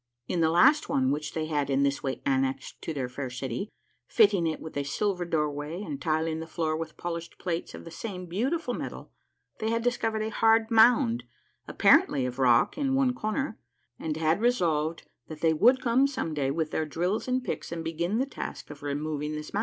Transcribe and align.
In 0.27 0.41
the 0.41 0.49
last 0.49 0.89
one 0.89 1.11
which 1.11 1.33
they 1.33 1.45
had 1.45 1.69
in 1.69 1.83
this 1.83 2.01
way 2.01 2.23
annexed 2.25 2.81
to 2.81 2.91
their 2.91 3.07
fair 3.07 3.29
city, 3.29 3.69
fitting 4.07 4.47
it 4.47 4.59
with 4.59 4.75
a 4.75 4.83
silver 4.83 5.25
doorway 5.25 5.83
and 5.83 6.01
tiling 6.01 6.39
the 6.39 6.47
floor 6.47 6.75
with 6.75 6.97
polished 6.97 7.37
plates 7.37 7.75
of 7.75 7.85
the 7.85 7.91
same 7.91 8.25
beautiful 8.25 8.73
metal, 8.73 9.11
they 9.59 9.69
had 9.69 9.83
dis 9.83 9.97
covered 9.97 10.23
a 10.23 10.29
hard 10.31 10.71
mound 10.71 11.25
apparently 11.67 12.25
of 12.25 12.39
rock 12.39 12.79
in 12.79 12.95
one 12.95 13.13
corner, 13.13 13.59
and 13.99 14.17
had 14.17 14.41
resolved 14.41 15.07
that 15.27 15.41
they 15.41 15.53
would 15.53 15.79
come 15.81 16.07
some 16.07 16.33
day 16.33 16.49
with 16.49 16.71
their 16.71 16.87
drills 16.87 17.27
and 17.27 17.43
picks 17.43 17.71
and 17.71 17.83
begin 17.83 18.17
the 18.17 18.25
task 18.25 18.71
of 18.71 18.81
removing 18.81 19.33
this 19.33 19.53
mound. 19.53 19.59